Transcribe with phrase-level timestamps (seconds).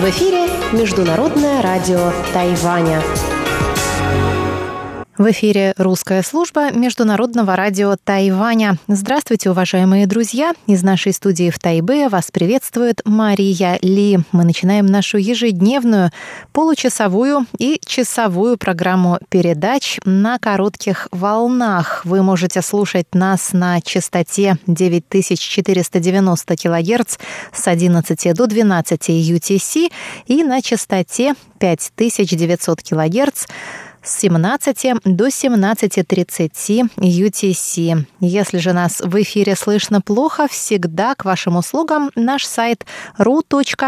[0.00, 3.00] В эфире Международное радио Тайваня.
[5.16, 8.78] В эфире русская служба Международного радио Тайваня.
[8.88, 10.54] Здравствуйте, уважаемые друзья!
[10.66, 14.18] Из нашей студии в Тайбе вас приветствует Мария Ли.
[14.32, 16.10] Мы начинаем нашу ежедневную,
[16.50, 22.04] получасовую и часовую программу передач на коротких волнах.
[22.04, 27.18] Вы можете слушать нас на частоте 9490 кГц
[27.52, 29.92] с 11 до 12 UTC
[30.26, 33.46] и на частоте 5900 кГц
[34.04, 38.04] с 17 до 17.30 UTC.
[38.20, 42.84] Если же нас в эфире слышно плохо, всегда к вашим услугам наш сайт
[43.18, 43.86] ru.rti.org.tw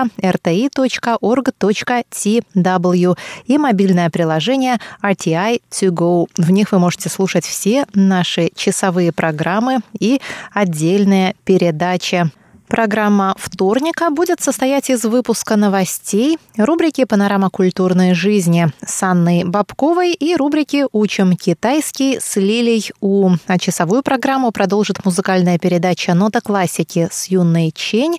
[3.47, 6.27] и мобильное приложение RTI To Go.
[6.37, 10.21] В них вы можете слушать все наши часовые программы и
[10.53, 12.31] отдельные передачи.
[12.69, 20.35] Программа вторника будет состоять из выпуска новостей, рубрики «Панорама культурной жизни» с Анной Бабковой и
[20.35, 23.31] рубрики «Учим китайский» с Лилей У.
[23.47, 28.19] А часовую программу продолжит музыкальная передача «Нота классики» с Юной Чень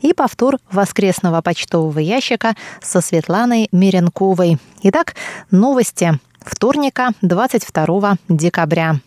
[0.00, 4.58] и повтор воскресного почтового ящика со Светланой Меренковой.
[4.82, 5.16] Итак,
[5.50, 9.00] новости вторника, 22 декабря.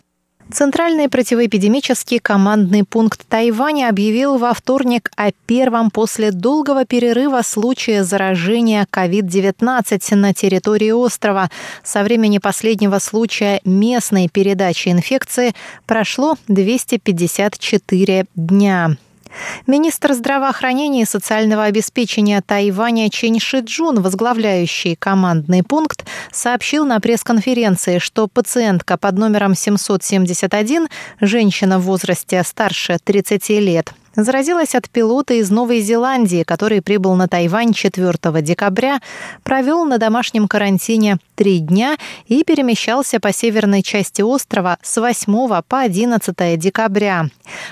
[0.53, 8.85] Центральный противоэпидемический командный пункт Тайваня объявил во вторник о первом после долгого перерыва случае заражения
[8.91, 11.49] COVID-19 на территории острова.
[11.83, 15.53] Со времени последнего случая местной передачи инфекции
[15.85, 18.97] прошло 254 дня.
[19.67, 28.27] Министр здравоохранения и социального обеспечения Тайваня Чен Шиджун, возглавляющий командный пункт, сообщил на пресс-конференции, что
[28.27, 30.87] пациентка под номером 771,
[31.19, 37.27] женщина в возрасте старше 30 лет, заразилась от пилота из Новой Зеландии, который прибыл на
[37.27, 39.01] Тайвань 4 декабря,
[39.43, 45.79] провел на домашнем карантине три дня и перемещался по северной части острова с 8 по
[45.79, 47.27] 11 декабря.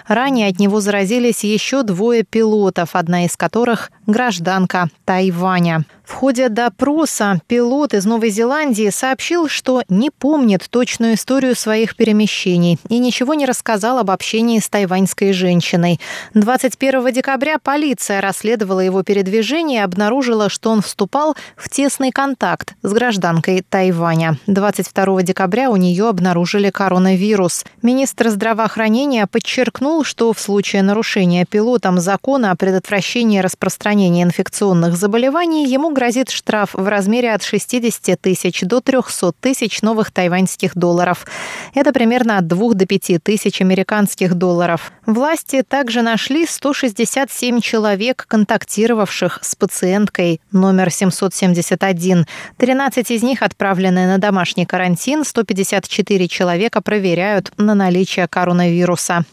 [0.07, 5.85] Ранее от него заразились еще двое пилотов, одна из которых– гражданка Тайваня.
[6.09, 12.79] В ходе допроса пилот из Новой Зеландии сообщил, что не помнит точную историю своих перемещений
[12.89, 15.99] и ничего не рассказал об общении с тайваньской женщиной.
[16.33, 22.91] 21 декабря полиция расследовала его передвижение и обнаружила, что он вступал в тесный контакт с
[22.91, 24.39] гражданкой Тайваня.
[24.47, 27.65] 22 декабря у нее обнаружили коронавирус.
[27.83, 35.91] Министр здравоохранения подчеркнул, что в случае нарушения пилотом закона о предотвращении распространения инфекционных заболеваний ему
[35.99, 41.27] грозит штраф в размере от 60 тысяч до 300 тысяч новых тайваньских долларов.
[41.73, 44.93] Это примерно от 2 до 5 тысяч американских долларов.
[45.05, 52.25] Власти также нашли 167 человек, контактировавших с пациенткой номер 771.
[52.55, 59.25] 13 из них отправлены на домашний карантин, 154 человека проверяют на наличие коронавируса.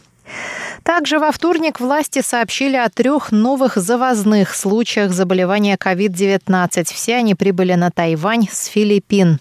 [0.83, 6.93] Также во вторник власти сообщили о трех новых завозных случаях заболевания COVID-19.
[6.93, 9.39] Все они прибыли на Тайвань с Филиппин.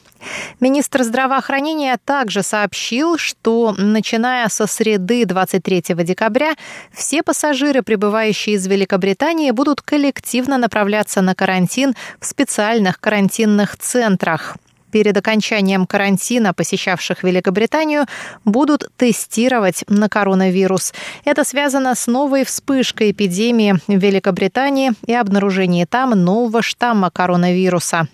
[0.60, 6.54] Министр здравоохранения также сообщил, что начиная со среды 23 декабря
[6.92, 14.56] все пассажиры, прибывающие из Великобритании, будут коллективно направляться на карантин в специальных карантинных центрах
[14.90, 18.06] перед окончанием карантина посещавших Великобританию
[18.44, 20.92] будут тестировать на коронавирус.
[21.24, 28.08] Это связано с новой вспышкой эпидемии в Великобритании и обнаружением там нового штамма коронавируса.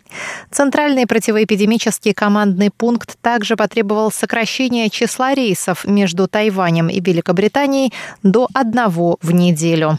[0.50, 9.18] Центральный противоэпидемический командный пункт также потребовал сокращения числа рейсов между Тайванем и Великобританией до одного
[9.22, 9.98] в неделю.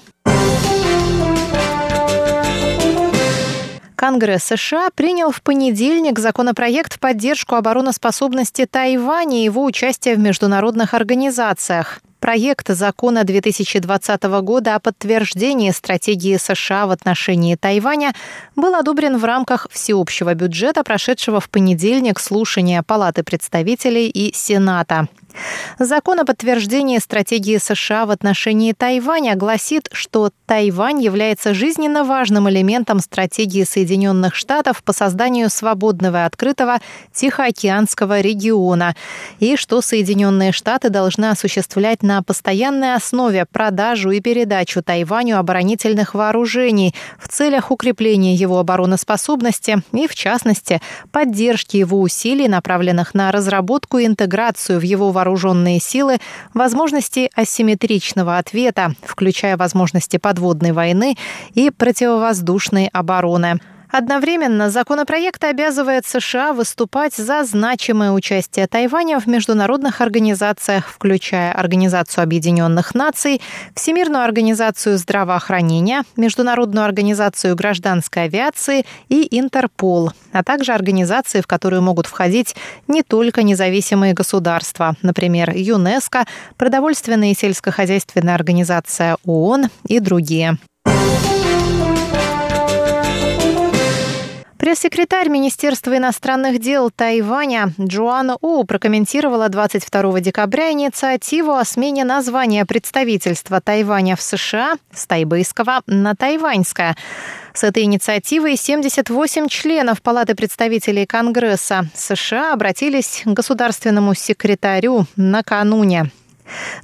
[3.96, 10.94] Конгресс США принял в понедельник законопроект в поддержку обороноспособности Тайваня и его участия в международных
[10.94, 12.00] организациях.
[12.24, 18.14] Проект закона 2020 года о подтверждении стратегии США в отношении Тайваня
[18.56, 25.10] был одобрен в рамках всеобщего бюджета, прошедшего в понедельник слушания Палаты представителей и Сената.
[25.80, 33.00] Закон о подтверждении стратегии США в отношении Тайваня гласит, что Тайвань является жизненно важным элементом
[33.00, 36.80] стратегии Соединенных Штатов по созданию свободного и открытого
[37.14, 38.96] Тихоокеанского региона,
[39.40, 46.94] и что Соединенные Штаты должны осуществлять на постоянной основе продажу и передачу Тайваню оборонительных вооружений
[47.18, 50.82] в целях укрепления его обороноспособности и, в частности,
[51.12, 56.18] поддержки его усилий, направленных на разработку и интеграцию в его вооружение вооруженные силы
[56.54, 61.16] возможности асимметричного ответа, включая возможности подводной войны
[61.54, 63.60] и противовоздушной обороны.
[63.96, 72.96] Одновременно законопроект обязывает США выступать за значимое участие Тайваня в международных организациях, включая Организацию Объединенных
[72.96, 73.40] Наций,
[73.76, 82.08] Всемирную организацию здравоохранения, Международную организацию гражданской авиации и Интерпол, а также организации, в которые могут
[82.08, 82.56] входить
[82.88, 86.26] не только независимые государства, например, ЮНЕСКО,
[86.58, 90.58] Продовольственная и сельскохозяйственная организация ООН и другие.
[94.74, 103.62] Пресс-секретарь Министерства иностранных дел Тайваня Джоанна У прокомментировала 22 декабря инициативу о смене названия представительства
[103.62, 106.98] Тайваня в США с тайбэйского на тайваньское.
[107.54, 116.10] С этой инициативой 78 членов Палаты представителей Конгресса США обратились к государственному секретарю накануне.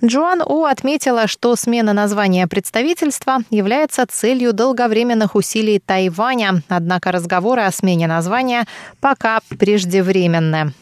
[0.03, 7.71] Джоан У отметила, что смена названия представительства является целью долговременных усилий Тайваня, однако разговоры о
[7.71, 8.65] смене названия
[9.01, 10.73] пока преждевременны.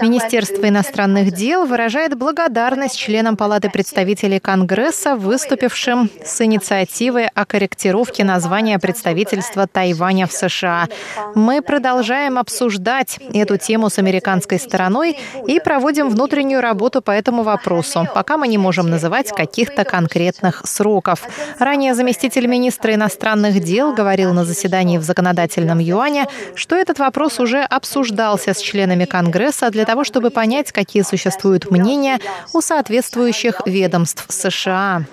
[0.00, 8.78] Министерство иностранных дел выражает благодарность членам Палаты представителей Конгресса, выступившим с инициативой о корректировке названия
[8.78, 10.88] представительства Тайваня в США.
[11.34, 18.06] Мы продолжаем обсуждать эту тему с американской стороной и проводим внутреннюю работу по этому вопросу,
[18.14, 21.22] пока мы не можем называть каких-то конкретных сроков.
[21.58, 27.62] Ранее заместитель министра иностранных дел говорил на заседании в законодательном юане, что этот вопрос уже
[27.62, 32.18] обсуждался с членами Конгресса для того, чтобы понять, какие существуют мнения
[32.52, 35.04] у соответствующих ведомств США,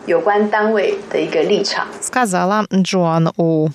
[2.02, 3.70] сказала Джоан У.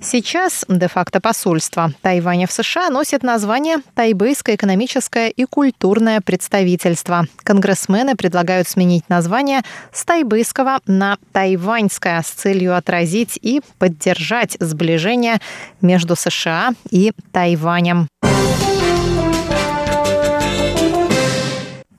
[0.00, 7.26] Сейчас де-факто посольство Тайваня в США носит название Тайбэйское экономическое и культурное представительство.
[7.42, 9.62] Конгрессмены предлагают сменить название
[9.92, 15.40] с тайбэйского на тайваньское с целью отразить и поддержать сближение
[15.80, 18.08] между США и Тайванем.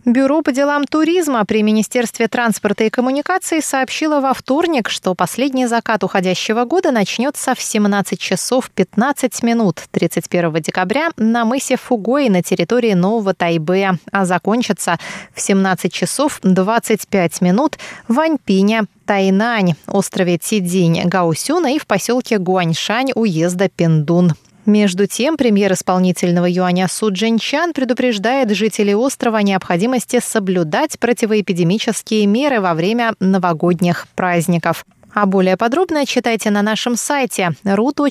[0.07, 6.01] Бюро по делам туризма при Министерстве транспорта и коммуникаций сообщило во вторник, что последний закат
[6.01, 12.93] уходящего года начнется в 17 часов 15 минут 31 декабря на мысе Фугой на территории
[12.93, 14.97] Нового Тайбэя, а закончится
[15.35, 17.77] в 17 часов 25 минут
[18.07, 24.31] в Аньпине, Тайнань, острове Тидинь, Гаусюна и в поселке Гуаньшань уезда Пендун.
[24.67, 32.59] Между тем, премьер исполнительного юаня Су Джинчан предупреждает жителей острова о необходимости соблюдать противоэпидемические меры
[32.59, 34.85] во время новогодних праздников.
[35.13, 38.07] А более подробно читайте на нашем сайте ru.rti.org.tw.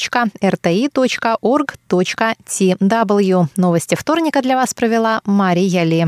[3.56, 6.06] Новости вторника для вас провела Мария Ли.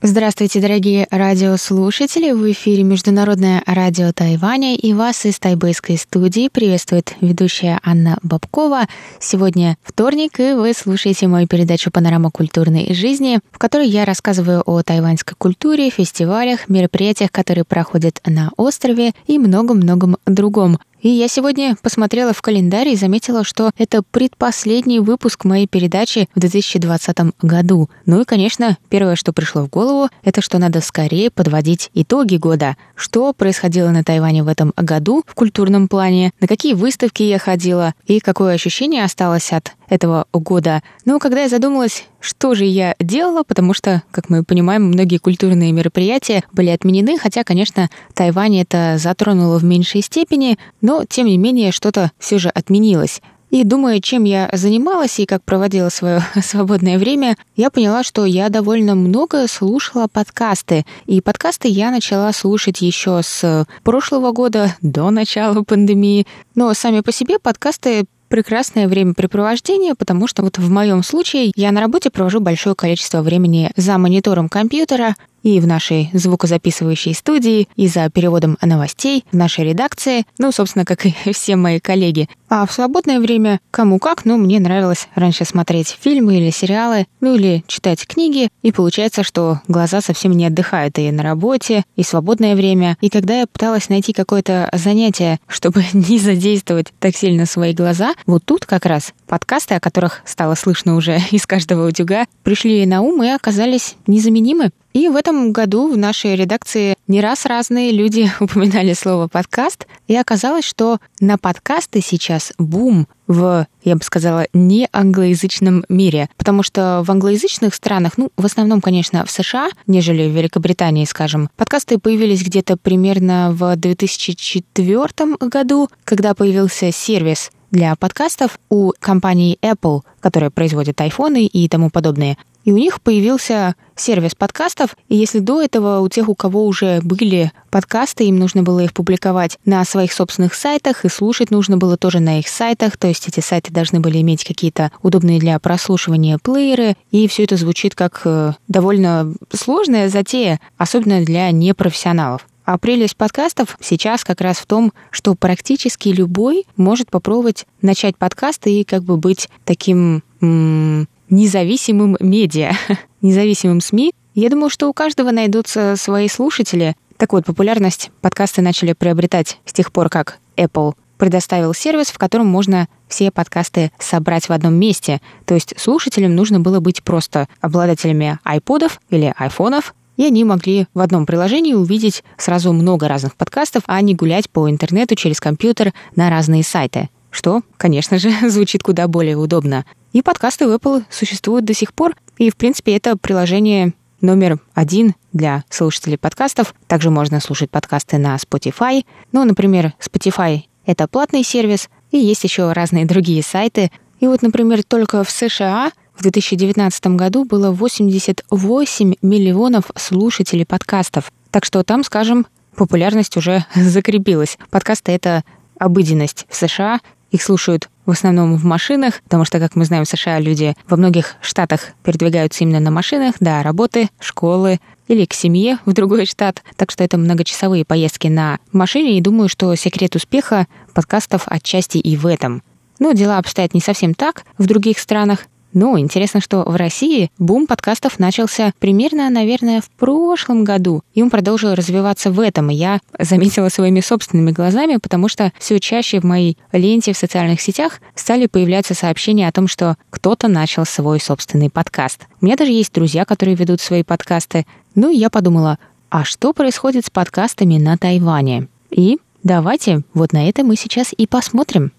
[0.00, 2.30] Здравствуйте, дорогие радиослушатели!
[2.30, 8.82] В эфире Международное радио Тайваня и вас из тайбэйской студии приветствует ведущая Анна Бабкова.
[9.18, 14.80] Сегодня вторник, и вы слушаете мою передачу «Панорама культурной жизни», в которой я рассказываю о
[14.84, 20.78] тайваньской культуре, фестивалях, мероприятиях, которые проходят на острове и многом-многом другом.
[21.00, 26.40] И я сегодня посмотрела в календарь и заметила, что это предпоследний выпуск моей передачи в
[26.40, 27.88] 2020 году.
[28.04, 32.76] Ну и, конечно, первое, что пришло в голову, это что надо скорее подводить итоги года.
[32.96, 37.94] Что происходило на Тайване в этом году в культурном плане, на какие выставки я ходила
[38.06, 40.82] и какое ощущение осталось от этого года.
[41.04, 45.72] Но когда я задумалась, что же я делала, потому что, как мы понимаем, многие культурные
[45.72, 51.72] мероприятия были отменены, хотя, конечно, Тайвань это затронуло в меньшей степени, но, тем не менее,
[51.72, 53.20] что-то все же отменилось.
[53.50, 58.50] И думая, чем я занималась и как проводила свое свободное время, я поняла, что я
[58.50, 60.84] довольно много слушала подкасты.
[61.06, 66.26] И подкасты я начала слушать еще с прошлого года, до начала пандемии.
[66.54, 71.80] Но сами по себе подкасты прекрасное времяпрепровождение, потому что вот в моем случае я на
[71.80, 75.16] работе провожу большое количество времени за монитором компьютера,
[75.56, 81.06] и в нашей звукозаписывающей студии, и за переводом новостей в нашей редакции, ну, собственно, как
[81.06, 82.28] и все мои коллеги.
[82.48, 87.34] А в свободное время кому как, ну, мне нравилось раньше смотреть фильмы или сериалы, ну,
[87.34, 92.54] или читать книги, и получается, что глаза совсем не отдыхают и на работе, и свободное
[92.56, 92.96] время.
[93.00, 98.44] И когда я пыталась найти какое-то занятие, чтобы не задействовать так сильно свои глаза, вот
[98.44, 103.22] тут как раз подкасты, о которых стало слышно уже из каждого утюга, пришли на ум
[103.22, 104.70] и оказались незаменимы.
[104.98, 110.16] И в этом году в нашей редакции не раз разные люди упоминали слово «подкаст», и
[110.16, 116.28] оказалось, что на подкасты сейчас бум в, я бы сказала, не англоязычном мире.
[116.36, 121.48] Потому что в англоязычных странах, ну, в основном, конечно, в США, нежели в Великобритании, скажем,
[121.56, 130.02] подкасты появились где-то примерно в 2004 году, когда появился сервис для подкастов у компании Apple,
[130.20, 132.36] которая производит айфоны и тому подобное.
[132.64, 137.00] И у них появился сервис подкастов, и если до этого у тех, у кого уже
[137.02, 141.96] были подкасты, им нужно было их публиковать на своих собственных сайтах, и слушать нужно было
[141.96, 146.36] тоже на их сайтах, то есть эти сайты должны были иметь какие-то удобные для прослушивания
[146.36, 152.46] плееры, и все это звучит как э, довольно сложная затея, особенно для непрофессионалов.
[152.68, 158.66] А прелесть подкастов сейчас как раз в том, что практически любой может попробовать начать подкаст
[158.66, 162.72] и как бы быть таким м- независимым медиа,
[163.22, 164.12] независимым СМИ.
[164.34, 166.94] Я думаю, что у каждого найдутся свои слушатели.
[167.16, 172.48] Так вот, популярность подкасты начали приобретать с тех пор, как Apple предоставил сервис, в котором
[172.48, 175.22] можно все подкасты собрать в одном месте.
[175.46, 181.00] То есть слушателям нужно было быть просто обладателями айподов или айфонов, и они могли в
[181.00, 186.28] одном приложении увидеть сразу много разных подкастов, а не гулять по интернету через компьютер на
[186.28, 187.08] разные сайты.
[187.30, 189.86] Что, конечно же, звучит куда более удобно.
[190.12, 195.14] И подкасты в Apple существуют до сих пор, и, в принципе, это приложение номер один
[195.32, 196.74] для слушателей подкастов.
[196.88, 199.04] Также можно слушать подкасты на Spotify.
[199.30, 203.92] Ну, например, Spotify— это платный сервис, и есть еще разные другие сайты.
[204.18, 211.30] И вот, например, только в США в 2019 году было 88 миллионов слушателей подкастов.
[211.52, 214.58] Так что там, скажем, популярность уже закрепилась.
[214.70, 215.44] Подкасты— это
[215.78, 217.00] обыденность в США.
[217.30, 220.96] Их слушают в основном в машинах, потому что, как мы знаем, в США люди во
[220.96, 226.64] многих штатах передвигаются именно на машинах до работы, школы или к семье в другой штат.
[226.76, 232.16] Так что это многочасовые поездки на машине, и думаю, что секрет успеха подкастов отчасти и
[232.16, 232.62] в этом.
[232.98, 235.46] Но дела обстоят не совсем так в других странах.
[235.72, 241.30] Ну, интересно, что в России бум подкастов начался примерно, наверное, в прошлом году, и он
[241.30, 246.56] продолжил развиваться в этом, я заметила своими собственными глазами, потому что все чаще в моей
[246.72, 252.26] ленте в социальных сетях стали появляться сообщения о том, что кто-то начал свой собственный подкаст.
[252.40, 254.66] У меня даже есть друзья, которые ведут свои подкасты.
[254.94, 255.78] Ну, и я подумала,
[256.10, 258.68] а что происходит с подкастами на Тайване?
[258.90, 261.92] И давайте вот на это мы сейчас и посмотрим.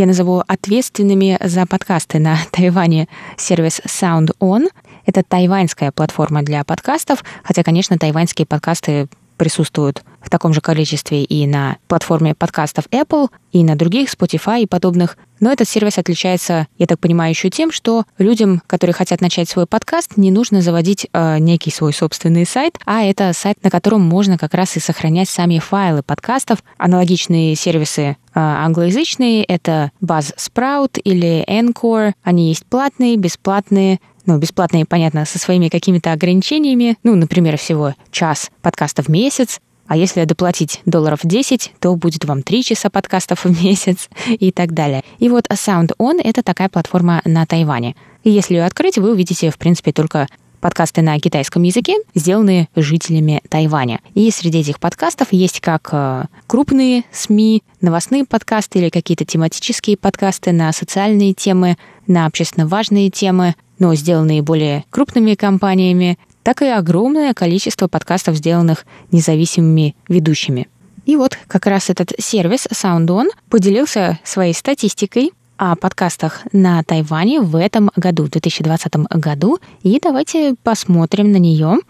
[0.00, 4.70] Я назову ответственными за подкасты на Тайване сервис Sound On.
[5.04, 11.46] Это тайваньская платформа для подкастов, хотя, конечно, тайваньские подкасты присутствуют в таком же количестве и
[11.46, 15.18] на платформе подкастов Apple, и на других, Spotify и подобных.
[15.38, 19.66] Но этот сервис отличается, я так понимаю, еще тем, что людям, которые хотят начать свой
[19.66, 24.38] подкаст, не нужно заводить э, некий свой собственный сайт, а это сайт, на котором можно
[24.38, 26.62] как раз и сохранять сами файлы подкастов.
[26.78, 32.12] Аналогичные сервисы англоязычные— это Buzzsprout или Encore.
[32.22, 38.50] Они есть платные, бесплатные, ну, бесплатные, понятно, со своими какими-то ограничениями, ну, например, всего час
[38.62, 39.60] подкаста в месяц,
[39.90, 44.72] а если доплатить долларов 10, то будет вам 3 часа подкастов в месяц и так
[44.72, 45.02] далее.
[45.18, 47.96] И вот Sound On— это такая платформа на Тайване.
[48.22, 50.28] И если ее открыть, вы увидите, в принципе, только
[50.60, 54.00] подкасты на китайском языке, сделанные жителями Тайваня.
[54.14, 60.52] И среди этих подкастов есть как э, крупные СМИ, новостные подкасты или какие-то тематические подкасты
[60.52, 61.76] на социальные темы,
[62.06, 68.86] на общественно важные темы, но сделанные более крупными компаниями, так и огромное количество подкастов, сделанных
[69.10, 70.68] независимыми ведущими.
[71.06, 77.54] И вот как раз этот сервис SoundOn поделился своей статистикой о подкастах на Тайване в
[77.54, 79.58] этом году, в 2020 году.
[79.82, 81.80] И давайте посмотрим на нее.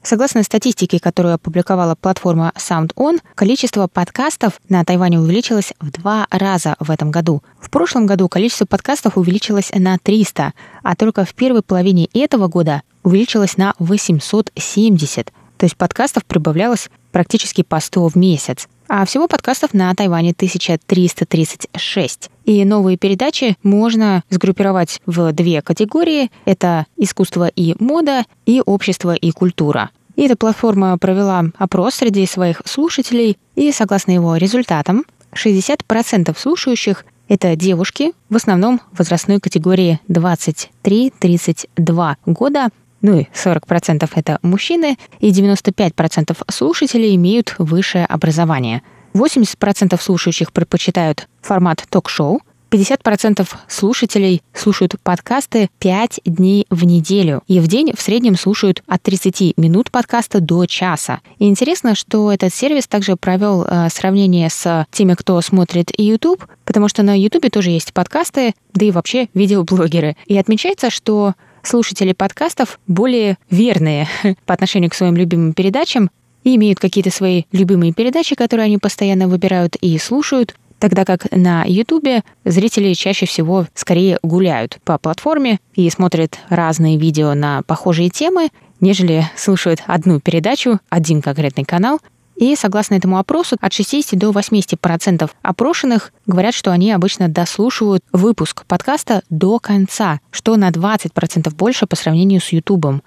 [0.00, 6.88] Согласно статистике, которую опубликовала платформа SoundOn, количество подкастов на Тайване увеличилось в два раза в
[6.88, 7.42] этом году.
[7.60, 10.52] В прошлом году количество подкастов увеличилось на 300,
[10.84, 15.32] а только в первой половине этого года увеличилось на 870.
[15.56, 18.68] то есть подкастов прибавлялось практически по 100 в месяц.
[18.90, 22.30] А всего подкастов на Тайване 1336.
[22.46, 26.30] И новые передачи можно сгруппировать в две категории.
[26.46, 29.90] Это искусство и мода и общество и культура.
[30.16, 35.04] И эта платформа провела опрос среди своих слушателей, и согласно его результатам,
[35.34, 42.70] 60% слушающих– это девушки, в основном возрастной категории 23-32 года,
[43.02, 48.82] ну и 40% это мужчины, и 95% слушателей имеют высшее образование.
[49.14, 52.40] 80% слушающих предпочитают формат ток-шоу,
[52.70, 59.02] 50% слушателей слушают подкасты 5 дней в неделю, и в день в среднем слушают от
[59.02, 61.20] 30 минут подкаста до часа.
[61.38, 66.88] И интересно, что этот сервис также провел э, сравнение с теми, кто смотрит YouTube, потому
[66.88, 70.16] что на YouTube тоже есть подкасты, да и вообще видеоблогеры.
[70.26, 71.34] И отмечается, что
[71.68, 74.08] слушатели подкастов более верные
[74.46, 76.10] по отношению к своим любимым передачам
[76.44, 81.64] и имеют какие-то свои любимые передачи, которые они постоянно выбирают и слушают, тогда как на
[81.66, 88.48] Ютубе зрители чаще всего скорее гуляют по платформе и смотрят разные видео на похожие темы,
[88.80, 92.00] нежели слушают одну передачу, один конкретный канал,
[92.38, 98.64] и согласно этому опросу, от 60 до 80% опрошенных говорят, что они обычно дослушивают выпуск
[98.66, 103.02] подкаста до конца, что на 20% больше по сравнению с Ютубом.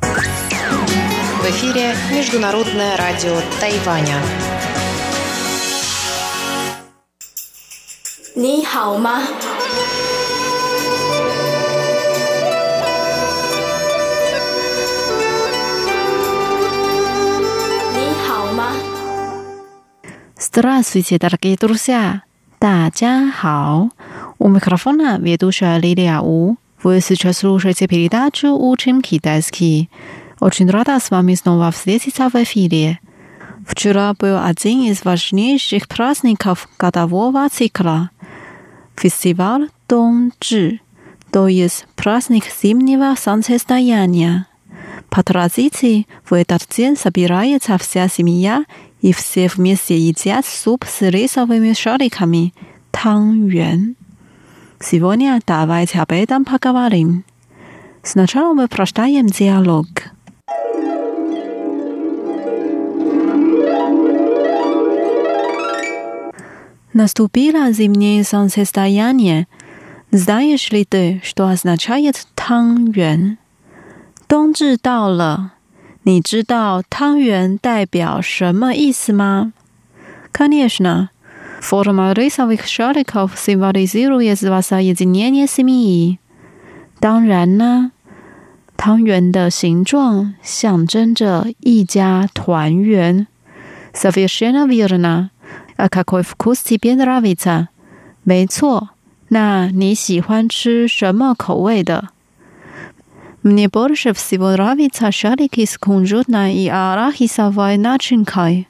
[0.01, 4.17] В эфире Международное радио Тайваня.
[8.34, 9.20] 你好吗？
[17.92, 18.72] 你好吗？
[20.38, 22.22] Здравствуйте, дорогие друзья!
[22.58, 23.90] 大家好!
[24.38, 26.56] У микрофона ведущая Лилия У.
[26.82, 29.90] Вы сейчас слушаете передачу «Учим китайский».
[30.40, 33.00] Очень рада с вами снова встретиться в эфире.
[33.66, 38.21] Вчера был один из важнейших праздников годового цикла –
[38.95, 40.79] фестиваль Донжи,
[41.31, 44.47] то есть праздник зимнего солнцестояния.
[45.09, 48.65] По традиции в этот день собирается вся семья
[49.01, 52.53] и все вместе едят суп с рисовыми шариками–
[52.91, 53.95] тангюэн.
[54.79, 57.25] Сегодня давайте об этом поговорим.
[58.01, 59.87] Сначала мы прочитаем диалог–
[66.92, 69.46] Наступило зимнее солнцестояние.
[70.10, 73.36] Знаешь ли ты, что означает «汤圆»?
[74.26, 75.52] 冬至到了，
[76.02, 79.52] 你知道汤圆代表什么意思吗？
[80.32, 81.10] Конечно,
[81.60, 86.18] форма рисовых шариков символизирует воссоединение семьи.
[87.00, 87.92] 当然呢，
[88.76, 93.26] 汤圆的形状象征着一家团圆。
[93.92, 95.30] Совершенно верно.
[95.82, 97.68] А какой вкус тебе нравится?
[98.24, 98.90] 没错，
[99.28, 102.08] 那你喜欢吃什么口味的
[103.42, 108.66] Мне больше всего нравится шарики с кунжутной и арахисовой начинкой.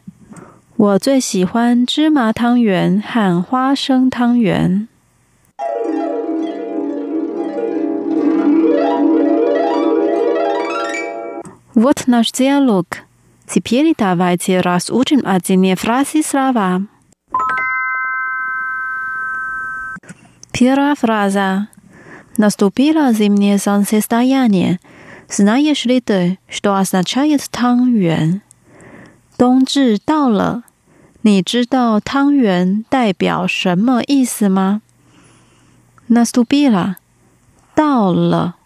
[0.76, 4.86] 我最喜欢芝麻汤圆和花生汤圆。
[11.74, 12.86] Вот наш диалог.
[13.46, 16.82] Теперь давайте разучим отдельные фразы слова.
[20.52, 21.68] Первая фраза.
[22.36, 24.80] Наступило зимнее солнцестояние.
[25.28, 28.40] Знаешь ли ты, что означает 汤圆？
[29.36, 30.64] 冬至到了，
[31.22, 34.82] 你知道汤圆代表什么意思吗？
[36.08, 36.96] Наступило，
[37.74, 38.56] 到了，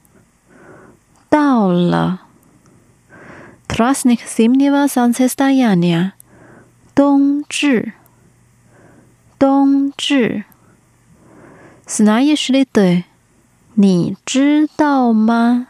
[1.28, 2.20] 到了。
[3.66, 6.12] Праздник зимнего солнцестояния，
[6.94, 7.94] 冬至，
[9.38, 10.44] 冬至。
[11.86, 13.04] Знаешь ли ты？
[13.74, 15.66] 你知道吗？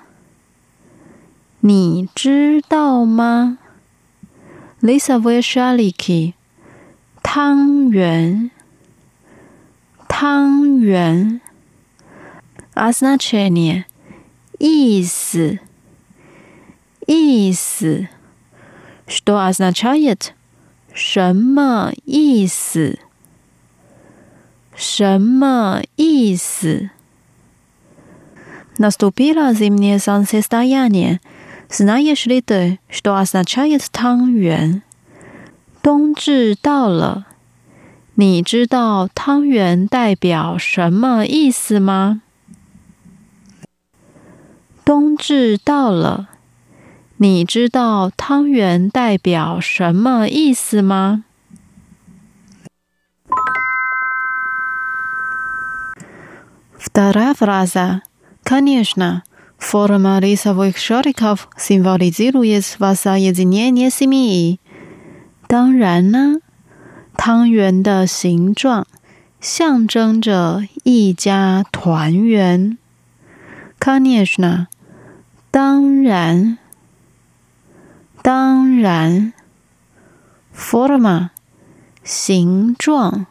[1.61, 3.59] 你知道吗？
[4.81, 6.35] Lisa v e s h a l i k i
[7.23, 8.51] 汤圆，
[10.09, 11.41] 汤圆。
[12.75, 13.85] Asnachenie，
[14.59, 15.59] 意思，
[17.07, 18.09] 意思。
[19.07, 20.33] Что означает？
[20.95, 22.99] 什么意思？
[24.77, 26.91] 什么意思？
[28.79, 31.21] Наступило зимнее солнцестояние.
[31.69, 34.83] Знаешь ли ты, что означает 汤圆？
[35.83, 37.27] 冬至到了，
[38.15, 42.23] 你知道汤圆代表什么意思吗？
[44.85, 46.29] 冬至到了，
[47.19, 51.25] 你知道汤圆代表什么意思吗
[56.87, 58.03] ？Вторая фраза.
[58.43, 59.23] Конечно,
[59.57, 64.59] форма рисовых шариков символизирует воссоединение семьи.
[65.47, 66.41] 当然呢，
[67.17, 68.87] 汤圆的形状
[69.41, 72.79] 象征着一家团圆。
[73.79, 74.69] Конечно，
[75.51, 76.59] 当然，
[78.23, 79.33] 当然，
[80.57, 81.31] forma
[82.03, 83.27] 形状，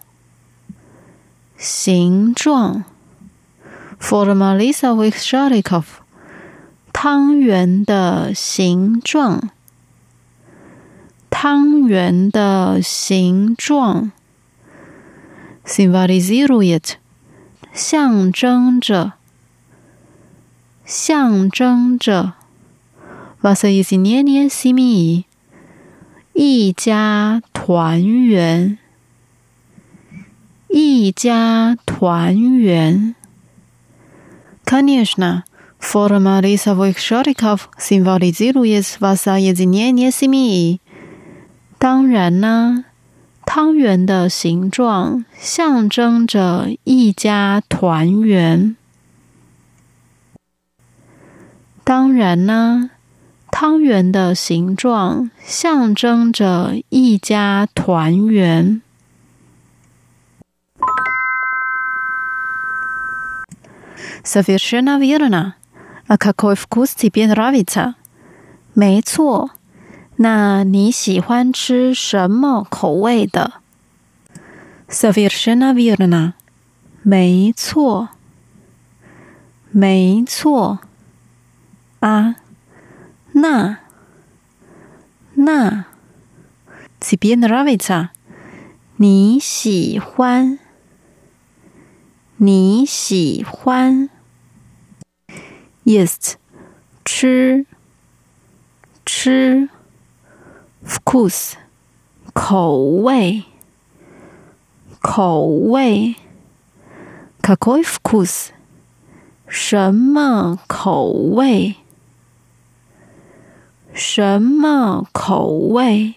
[1.58, 2.84] 形状。
[3.99, 5.85] For the Malisa with Sharikov，
[6.93, 9.51] 汤圆的形状。
[11.31, 14.13] 汤圆的形状。
[15.65, 16.97] Symbolize it，
[17.73, 19.15] 象征着。
[20.85, 22.35] 象征着。
[23.43, 25.25] Vas e is inian simi，
[26.33, 28.79] 一家团圆。
[30.69, 33.15] 一家团圆。
[34.66, 35.44] Конечно,
[35.80, 40.80] форма рисовых шариков символизирует воссоединение семьи.
[41.78, 42.86] 当然呢，
[43.46, 48.76] 汤圆的形状象征着一家团圆。
[51.84, 52.92] 当然呢，
[53.52, 58.82] 汤圆的形状象征着一家团圆。
[64.26, 65.56] Совершенно верно.
[66.08, 67.96] А какой вкус тебе нравится?
[68.74, 69.52] 没错。
[70.18, 73.54] 那你喜欢吃什么口味的？
[74.88, 76.34] Совершенно верно.
[77.04, 78.10] 没错。
[79.72, 80.80] 没错。
[82.02, 82.36] 啊，
[83.34, 83.80] 那
[85.36, 85.86] 那
[87.00, 88.10] тебе нравится?
[88.98, 90.60] 你喜欢？
[92.38, 94.10] 你喜欢
[95.86, 96.36] ？Yes，
[97.04, 97.66] 吃
[99.06, 99.70] 吃，
[100.86, 101.56] Focus，
[102.34, 103.44] 口味
[105.02, 106.16] 口味，
[107.42, 108.52] Какой вкус？
[109.48, 111.76] 什么口味？
[113.94, 116.16] 什么口味？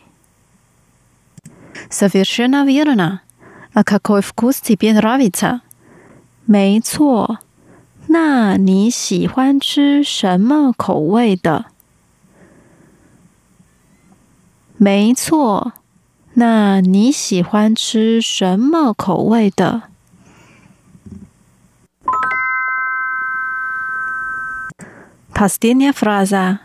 [1.90, 3.22] Совершенно верно.
[3.72, 5.62] А какой вкус тебе нравится？
[6.46, 7.38] 没错。
[8.08, 11.66] 那你喜欢吃什么口味的？
[14.76, 15.72] 没错，
[16.34, 19.82] 那你喜欢吃什么口味的？
[25.32, 26.60] Последняя фраза.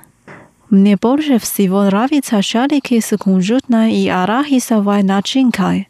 [0.70, 5.88] Мне больше всего нравится шарики с кунжутной и арахисовой начинкой.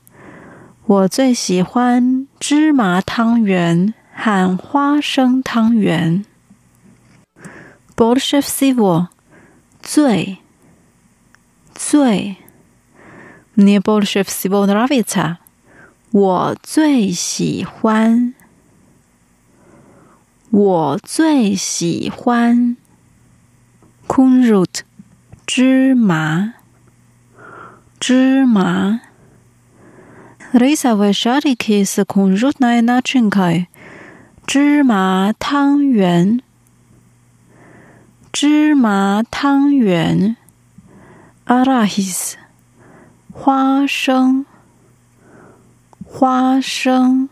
[0.85, 3.93] 我最喜欢芝麻汤圆。
[4.14, 6.24] 喊花生汤圆。
[7.96, 9.08] Borshevcevo
[9.82, 10.38] 醉，
[11.74, 12.36] 醉
[13.56, 15.36] ，ne Borshevcevo naravita
[16.10, 18.34] 我最喜欢
[20.50, 22.76] 我最喜欢
[24.06, 24.82] kunrute
[25.44, 26.54] 芝麻
[27.98, 29.00] 芝麻。
[30.52, 33.73] Reza va Sharikis Kunrut nae na c h i n k a i。
[34.46, 36.40] 芝麻汤圆，
[38.30, 40.36] 芝麻汤圆
[41.46, 42.34] ，arahis，
[43.32, 44.44] 花生，
[46.04, 47.28] 花生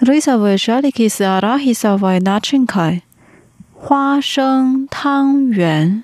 [0.00, 3.02] ，risavishalikis arahisavinachinkai，
[3.72, 6.02] 花生汤，花生汤圆。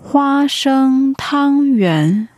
[0.00, 2.28] 花生汤圆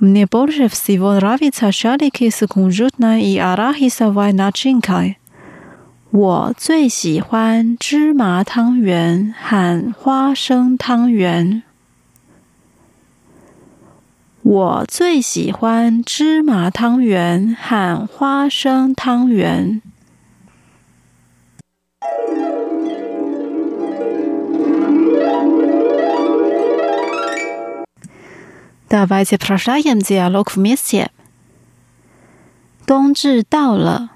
[0.00, 5.18] Мне больше всего нравятся шарики с кунжутной и арахисовой начинкой.
[6.12, 11.62] 我最喜欢芝麻汤圆和花生汤圆。
[14.42, 19.82] 我最喜欢芝麻汤圆和花生汤圆。
[28.90, 31.08] Давайте прощаем диалог вместе。
[32.86, 34.10] 冬至到了，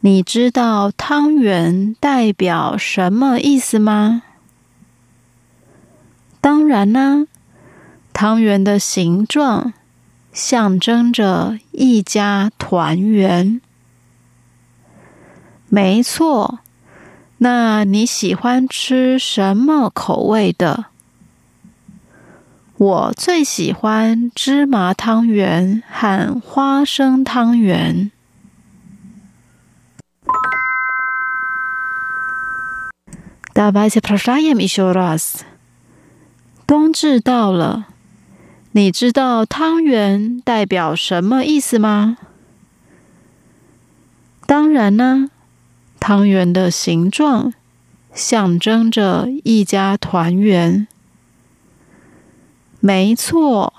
[0.00, 4.22] 你知道汤圆代表什么意思吗？
[6.40, 7.26] 当然啦，
[8.12, 9.74] 汤圆的形状
[10.32, 13.60] 象征着一家团圆。
[15.68, 16.60] 没错，
[17.38, 20.86] 那你喜欢吃什么口味的？
[22.79, 28.09] 我最喜欢芝麻汤圆和花生汤圆。
[33.51, 35.43] 大白菜泡沙叶米修拉斯，
[36.65, 37.87] 冬至到了，
[38.71, 42.15] 你知道汤圆代表什么意思吗？
[44.47, 45.29] 当然呢，
[45.99, 47.53] 汤圆的形状
[48.13, 50.87] 象征着一家团圆。
[52.79, 53.73] 没错。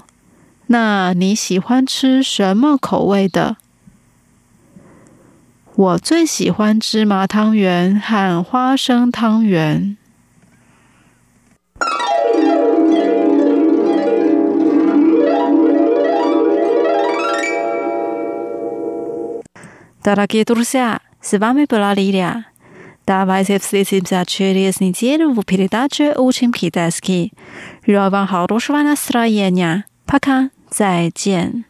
[0.66, 3.56] 那你喜欢吃什么口味的？
[5.74, 9.96] 我最喜欢芝麻汤圆和花生汤圆。
[21.22, 22.49] 是巴拉。
[23.06, 27.32] Давайте встретимся через неделю в передаче «Учим китайский».
[27.86, 29.84] Желаю вам хорошего настроения.
[30.06, 31.69] Пока, 再见。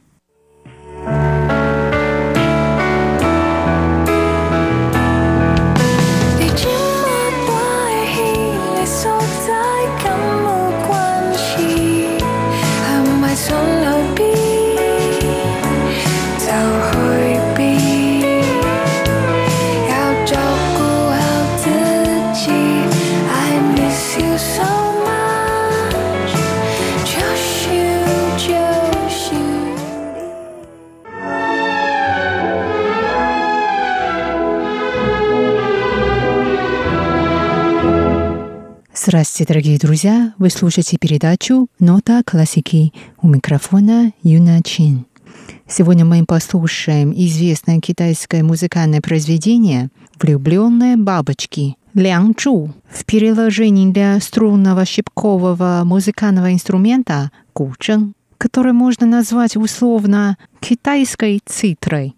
[39.03, 40.35] Здравствуйте, дорогие друзья!
[40.37, 45.07] Вы слушаете передачу «Нота классики» у микрофона Юна Чин.
[45.67, 49.89] Сегодня мы послушаем известное китайское музыкальное произведение
[50.21, 59.57] «Влюбленные бабочки» Лян Чу в переложении для струнного щипкового музыкального инструмента гучжэн, который можно назвать
[59.57, 62.15] условно китайской цитрой.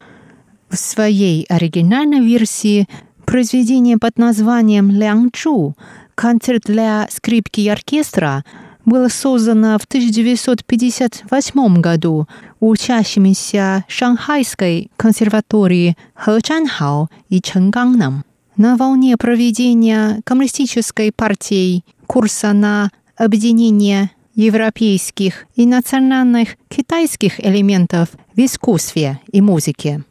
[0.68, 2.88] В своей оригинальной версии
[3.24, 5.76] произведение под названием «Лян Чу»
[6.14, 8.44] концерт для скрипки и оркестра
[8.84, 12.26] было создано в 1958 году
[12.60, 18.24] учащимися Шанхайской консерватории Хэ Чанхао и Чэнганном.
[18.56, 29.20] На волне проведения коммунистической партией курса на объединение европейских и национальных китайских элементов в искусстве
[29.30, 30.02] и музыке.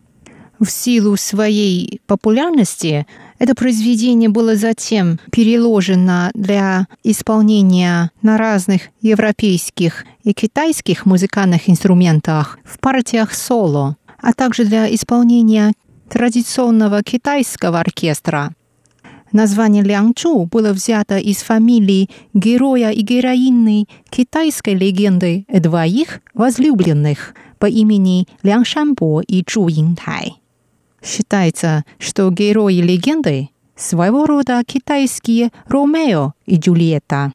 [0.59, 3.07] В силу своей популярности
[3.41, 12.77] это произведение было затем переложено для исполнения на разных европейских и китайских музыкальных инструментах в
[12.77, 15.73] партиях соло, а также для исполнения
[16.07, 18.51] традиционного китайского оркестра.
[19.31, 28.27] Название Лянчу было взято из фамилии героя и героини китайской легенды двоих возлюбленных по имени
[28.43, 30.40] Лян Шанбо и Чжу Интай.
[31.03, 33.49] Считается, что герои легенды–
[33.81, 37.33] своего рода китайские Ромео и Джульетта.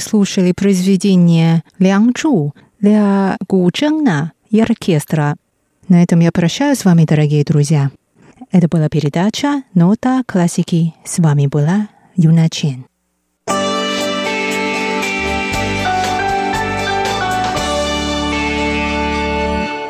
[0.00, 5.36] Послушали произведение «Лян Чжу» для гучжена и оркестра.
[5.88, 7.90] На этом я прощаюсь с вами, дорогие друзья.
[8.50, 10.94] Это была передача «Нота классики».
[11.04, 12.86] С вами была Юна Чен.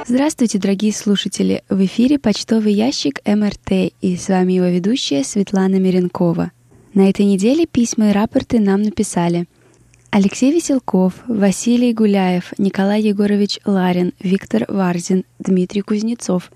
[0.09, 1.63] Здравствуйте, дорогие слушатели!
[1.69, 6.51] В эфире почтовый ящик МРТ и с вами его ведущая Светлана Миренкова.
[6.95, 9.47] На этой неделе письма и рапорты нам написали
[10.13, 16.51] Алексей Веселков, Василий Гуляев, Николай Егорович Ларин, Виктор Варзин, Дмитрий Кузнецов,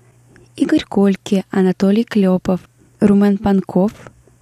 [0.57, 2.59] Игорь Кольки, Анатолий Клепов,
[2.99, 3.93] Румен Панков,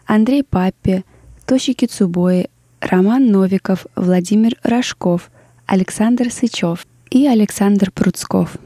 [0.08, 1.06] Андрей Паппи,
[1.46, 2.50] Тоши Кицубои,
[2.82, 5.30] Роман Новиков, Владимир Рожков,
[5.68, 8.58] Александр Сычев и Александр Пруцков.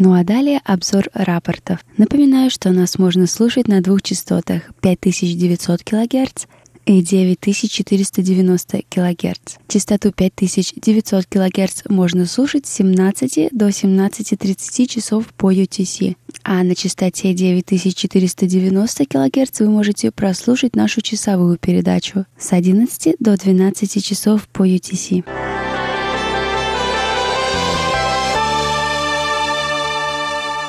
[0.00, 1.80] Ну а далее обзор рапортов.
[1.96, 6.44] Напоминаю, что нас можно слушать на двух частотах 5900 кГц
[6.88, 9.56] и 9490 кГц.
[9.68, 17.34] Частоту 5900 кГц можно слушать с 17 до 17.30 часов по UTC, а на частоте
[17.34, 25.67] 9490 кГц вы можете прослушать нашу часовую передачу с 11 до 12 часов по UTC.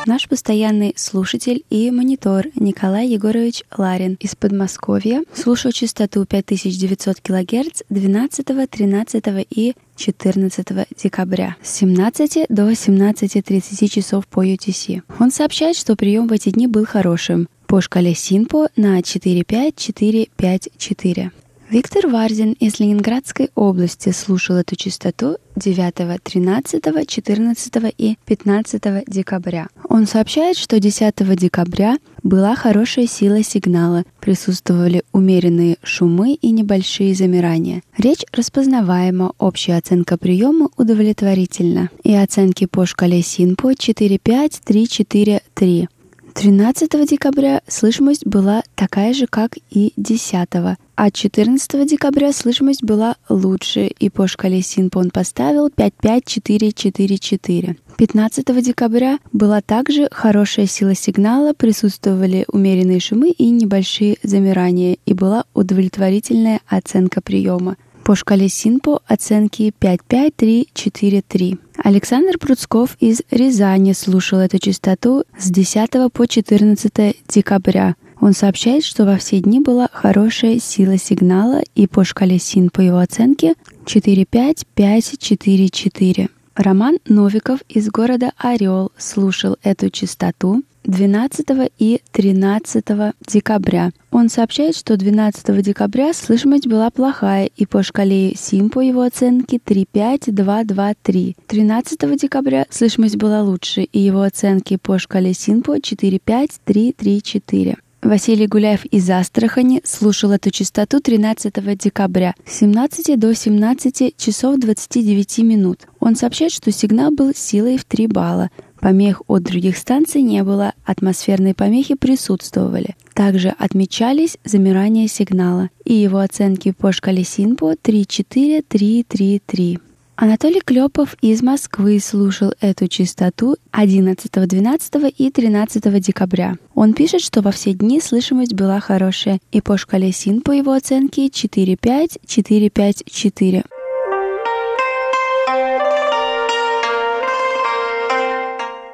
[0.10, 8.70] Наш постоянный слушатель и монитор Николай Егорович Ларин из Подмосковья слушал частоту 5900 кГц 12,
[8.72, 15.04] 13 и 14 декабря с 17 до 17.30 часов по UTC.
[15.20, 21.32] Он сообщает, что прием в эти дни был хорошим по шкале СИНПО на 45454.
[21.70, 29.68] Виктор Варзин из Ленинградской области слушал эту частоту 9, 13, 14 и 15 декабря.
[29.88, 37.84] Он сообщает, что 10 декабря была хорошая сила сигнала, присутствовали умеренные шумы и небольшие замирания.
[37.96, 41.92] Речь распознаваема, общая оценка приема удовлетворительна.
[42.04, 45.88] И оценки по шкале СИНПО 4-5, 3-4-3.
[46.34, 50.50] 13 декабря слышимость была такая же, как и 10,
[50.96, 57.78] а 14 декабря слышимость была лучше, и по шкале СИНПО он поставил 55444.
[57.98, 65.46] 15 декабря была также хорошая сила сигнала, присутствовали умеренные шумы и небольшие замирания, и была
[65.54, 67.78] удовлетворительная оценка приема.
[68.10, 71.60] По шкале СИНПО оценки 5-5-3-4-3.
[71.84, 77.96] Александр Пруцков из Рязани слушал эту частоту с 10 по 14 декабря.
[78.20, 82.82] Он сообщает, что во все дни была хорошая сила сигнала и по шкале СИН по
[82.82, 83.54] его оценке
[83.86, 86.32] 4-5-5-4-4.
[86.56, 92.86] Роман Новиков из города Орел слушал эту частоту 12 и 13
[93.28, 93.92] декабря.
[94.12, 99.60] Он сообщает, что 12 декабря слышимость была плохая, и по шкале СИМ по его оценке
[99.60, 101.36] 35223.
[101.48, 107.78] 13 декабря слышимость была лучше, и его оценки по шкале СИНПО 45334.
[108.02, 115.40] Василий Гуляев из Астрахани слушал эту частоту 13 декабря с 17 до 17 часов 29
[115.40, 115.82] минут.
[116.00, 118.52] Он сообщает, что сигнал был силой в 3 балла.
[118.82, 122.96] Помех от других станций не было, атмосферные помехи присутствовали.
[123.14, 129.80] Также отмечались замирания сигнала, и его оценки по шкале СИНПО 3-4-3-3-3.
[130.22, 136.58] Анатолий Клепов из Москвы слушал эту частоту 11, 12 и 13 декабря.
[136.76, 140.74] Он пишет, что во все дни слышимость была хорошая, и по шкале СИН по его
[140.74, 143.64] оценке 4-5-4-5-4.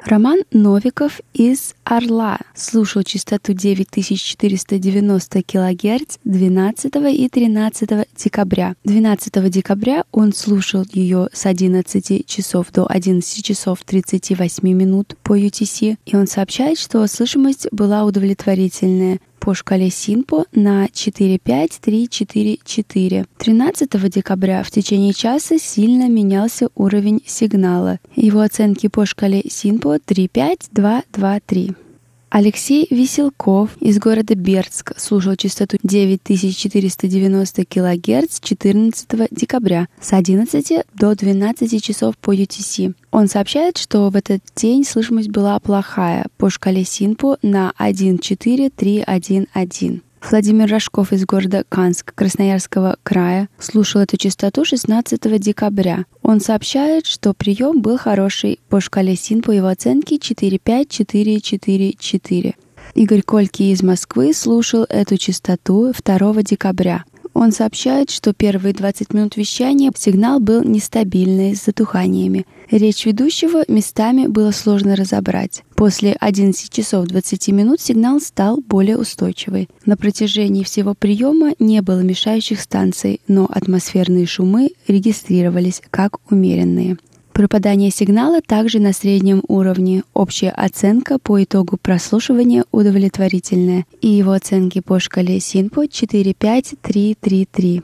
[0.06, 8.76] Роман Новиков из Орла слушал частоту 9490 кГц 12 и 13 декабря.
[8.84, 15.96] 12 декабря он слушал ее с 11 часов до 11 часов 38 минут по UTC,
[16.06, 23.26] и он сообщает, что слышимость была удовлетворительная по шкале СИНПО на 45344.
[23.38, 28.00] 13 декабря в течение часа сильно менялся уровень сигнала.
[28.16, 31.85] Его оценки по шкале СИНПО 35223.
[32.28, 41.82] Алексей Веселков из города Бердск слушал частоту 9490 кГц 14 декабря с 11 до 12
[41.82, 42.94] часов по UTC.
[43.12, 50.02] Он сообщает, что в этот день слышимость была плохая по шкале СИНПО на 14311.
[50.28, 56.04] Владимир Рожков из города Канск Красноярского края слушал эту частоту 16 декабря.
[56.20, 62.56] Он сообщает, что прием был хороший по шкале СИН по его оценке 45444.
[62.94, 67.04] Игорь Кольки из Москвы слушал эту частоту 2 декабря.
[67.36, 72.46] Он сообщает, что первые 20 минут вещания сигнал был нестабильный с затуханиями.
[72.70, 75.62] Речь ведущего местами было сложно разобрать.
[75.74, 79.68] После 11 часов 20 минут сигнал стал более устойчивый.
[79.84, 86.96] На протяжении всего приема не было мешающих станций, но атмосферные шумы регистрировались как умеренные.
[87.36, 90.04] Пропадание сигнала также на среднем уровне.
[90.14, 93.84] Общая оценка по итогу прослушивания удовлетворительная.
[94.00, 97.82] И его оценки по шкале Синпо 45333.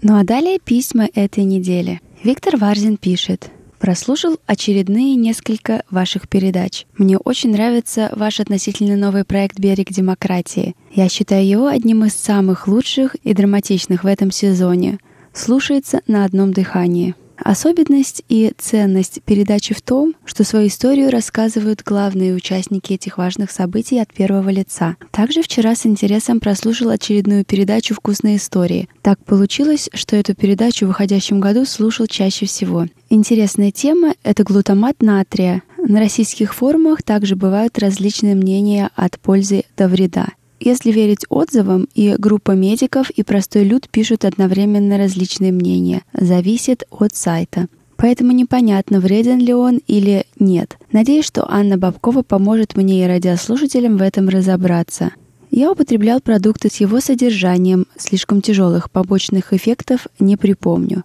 [0.00, 2.00] Ну а далее письма этой недели.
[2.22, 3.50] Виктор Варзин пишет.
[3.84, 6.86] Прослушал очередные несколько ваших передач.
[6.96, 10.74] Мне очень нравится ваш относительно новый проект «Берег демократии».
[10.90, 15.00] Я считаю его одним из самых лучших и драматичных в этом сезоне.
[15.34, 17.14] Слушается на одном дыхании.
[17.36, 23.98] Особенность и ценность передачи в том, что свою историю рассказывают главные участники этих важных событий
[23.98, 24.96] от первого лица.
[25.10, 28.88] Также вчера с интересом прослушал очередную передачу «Вкусные истории».
[29.02, 32.86] Так получилось, что эту передачу в выходящем году слушал чаще всего.
[33.10, 35.62] Интересная тема— это глутамат натрия.
[35.76, 40.28] На российских форумах также бывают различные мнения от пользы до вреда.
[40.64, 46.04] Если верить отзывам, и группа медиков, и простой люд пишут одновременно различные мнения.
[46.14, 47.66] Зависит от сайта.
[47.96, 50.78] Поэтому непонятно, вреден ли он или нет.
[50.90, 55.10] Надеюсь, что Анна Бабкова поможет мне и радиослушателям в этом разобраться.
[55.50, 61.04] Я употреблял продукты с его содержанием, слишком тяжелых побочных эффектов не припомню.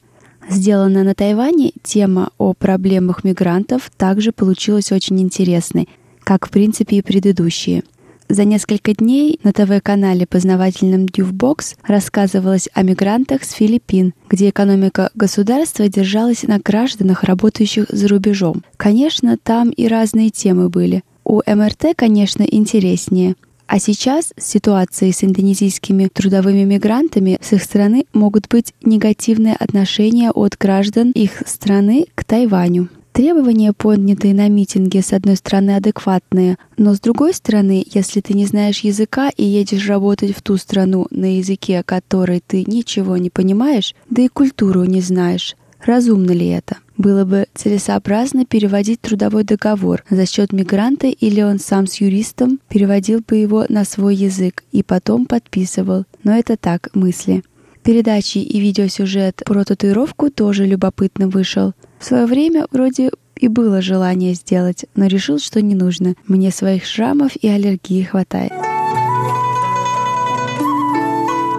[0.49, 5.89] Сделанная на Тайване тема о проблемах мигрантов также получилась очень интересной,
[6.23, 7.83] как в принципе и предыдущие–
[8.29, 15.89] за несколько дней на ТВ-канале познавательном Дювбокс рассказывалось о мигрантах с Филиппин, где экономика государства
[15.89, 18.63] держалась на гражданах, работающих за рубежом.
[18.77, 21.03] Конечно, там и разные темы были.
[21.23, 23.35] У МРТ, конечно, интереснее.
[23.65, 30.57] А сейчас ситуации с индонезийскими трудовыми мигрантами с их стороны могут быть негативные отношения от
[30.57, 32.89] граждан их страны к Тайваню.
[33.19, 38.45] Требования, поднятые на митинге, с одной стороны, адекватные, но с другой стороны, если ты не
[38.45, 43.93] знаешь языка и едешь работать в ту страну на языке, который ты ничего не понимаешь,
[44.09, 46.77] да и культуру не знаешь, разумно ли это?
[46.95, 53.19] Было бы целесообразно переводить трудовой договор за счет мигранта или он сам с юристом переводил
[53.19, 56.05] бы его на свой язык и потом подписывал.
[56.23, 57.43] Но это так, мысли.
[57.83, 61.73] Передачи и видеосюжет про татуировку тоже любопытно вышел.
[61.99, 66.15] В свое время вроде и было желание сделать, но решил, что не нужно.
[66.27, 68.51] Мне своих шрамов и аллергии хватает.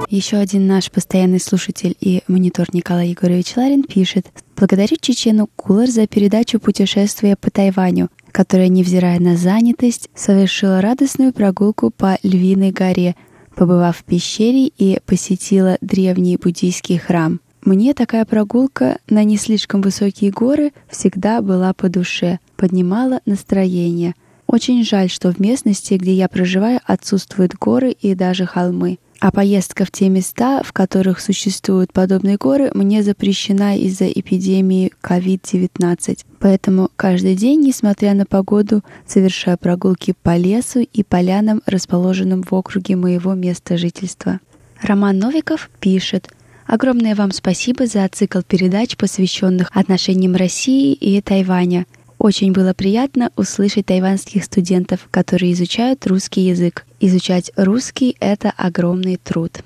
[0.09, 4.27] Еще один наш постоянный слушатель и монитор Николай Егорович Ларин пишет
[4.57, 11.91] «Благодарю Чечену Кулар за передачу «Путешествие по Тайваню», которая, невзирая на занятость, совершила радостную прогулку
[11.91, 13.15] по Львиной горе,
[13.55, 17.41] побывав в пещере и посетила древний буддийский храм.
[17.63, 24.15] Мне такая прогулка на не слишком высокие горы всегда была по душе, поднимала настроение.
[24.47, 28.99] Очень жаль, что в местности, где я проживаю, отсутствуют горы и даже холмы.
[29.21, 36.25] А поездка в те места, в которых существуют подобные горы, мне запрещена из-за эпидемии COVID-19.
[36.39, 42.97] Поэтому каждый день, несмотря на погоду, совершаю прогулки по лесу и полянам, расположенным в округе
[42.97, 44.41] моего места жительства.
[44.81, 46.31] Роман Новиков пишет–
[46.71, 51.85] Огромное вам спасибо за цикл передач, посвященных отношениям России и Тайваня.
[52.17, 56.87] Очень было приятно услышать тайванских студентов, которые изучают русский язык.
[57.01, 59.65] Изучать русский— это огромный труд.